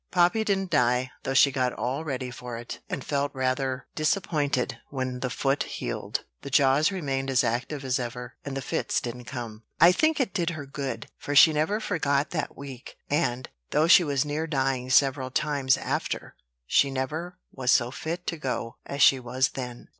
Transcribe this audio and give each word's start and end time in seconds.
Poppy 0.09 0.43
didn't 0.43 0.71
die, 0.71 1.11
though 1.21 1.35
she 1.35 1.51
got 1.51 1.73
all 1.73 2.03
ready 2.03 2.31
for 2.31 2.57
it; 2.57 2.79
and 2.89 3.03
felt 3.03 3.29
rather 3.35 3.85
disappointed 3.93 4.79
when 4.89 5.19
the 5.19 5.29
foot 5.29 5.61
healed, 5.61 6.23
the 6.41 6.49
jaws 6.49 6.91
remained 6.91 7.29
as 7.29 7.43
active 7.43 7.85
as 7.85 7.99
ever, 7.99 8.33
and 8.43 8.57
the 8.57 8.63
fits 8.63 8.99
didn't 8.99 9.25
come. 9.25 9.61
I 9.79 9.91
think 9.91 10.19
it 10.19 10.33
did 10.33 10.49
her 10.57 10.65
good; 10.65 11.05
for 11.19 11.35
she 11.35 11.53
never 11.53 11.79
forgot 11.79 12.31
that 12.31 12.57
week, 12.57 12.97
and, 13.11 13.47
though 13.69 13.87
she 13.87 14.03
was 14.03 14.25
near 14.25 14.47
dying 14.47 14.89
several 14.89 15.29
times 15.29 15.77
after, 15.77 16.33
she 16.65 16.89
never 16.89 17.37
was 17.51 17.69
so 17.71 17.91
fit 17.91 18.25
to 18.25 18.37
go 18.37 18.77
as 18.87 19.03
she 19.03 19.19
was 19.19 19.49
then. 19.49 19.87